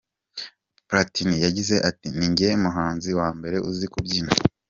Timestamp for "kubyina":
3.93-4.31